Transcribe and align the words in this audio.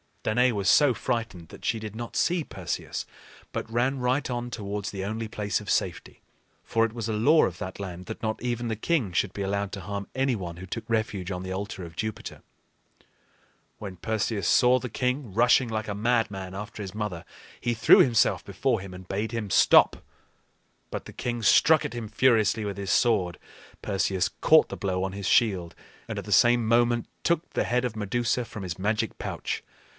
Danaë 0.23 0.51
was 0.51 0.69
so 0.69 0.93
frightened 0.93 1.49
that 1.49 1.65
she 1.65 1.79
did 1.79 1.95
not 1.95 2.15
see 2.15 2.43
Perseus, 2.43 3.07
but 3.51 3.71
ran 3.71 3.99
right 3.99 4.27
on 4.29 4.51
towards 4.51 4.89
the 4.91 5.03
only 5.03 5.27
place 5.27 5.59
of 5.61 5.69
safety. 5.69 6.21
For 6.63 6.85
it 6.85 6.93
was 6.93 7.09
a 7.09 7.13
law 7.13 7.45
of 7.45 7.57
that 7.59 7.79
land 7.79 8.05
that 8.05 8.21
not 8.21 8.41
even 8.41 8.67
the 8.67 8.75
king 8.75 9.13
should 9.13 9.33
be 9.33 9.41
allowed 9.41 9.71
to 9.73 9.81
harm 9.81 10.07
any 10.13 10.35
one 10.35 10.57
who 10.57 10.65
took 10.67 10.87
refuge 10.87 11.31
on 11.31 11.41
the 11.43 11.51
altar 11.53 11.83
of 11.83 11.95
Jupiter. 11.95 12.41
When 13.79 13.95
Perseus 13.95 14.47
saw 14.47 14.77
the 14.77 14.89
king 14.89 15.33
rushing 15.33 15.69
like 15.69 15.87
a 15.87 15.95
madman 15.95 16.53
after 16.53 16.81
his 16.83 16.95
mother, 16.95 17.23
he 17.59 17.73
threw 17.75 17.99
himself 17.99 18.43
before 18.45 18.79
him 18.79 18.93
and 18.93 19.07
bade 19.07 19.31
him 19.31 19.49
stop. 19.49 20.03
But 20.91 21.05
the 21.05 21.13
king 21.13 21.41
struck 21.41 21.83
at 21.83 21.93
him 21.93 22.07
furiously 22.07 22.63
with 22.63 22.77
his 22.77 22.91
sword. 22.91 23.39
Perseus 23.83 24.29
caught 24.29 24.69
the 24.69 24.77
blow 24.77 25.03
on 25.03 25.13
his 25.13 25.27
shield, 25.27 25.73
and 26.07 26.19
at 26.19 26.25
the 26.25 26.31
same 26.31 26.67
moment 26.67 27.07
took 27.23 27.51
the 27.51 27.63
head 27.65 27.85
of 27.85 27.95
Medusa 27.95 28.45
from 28.45 28.61
his 28.61 28.77
magic 28.77 29.17
pouch. 29.17 29.63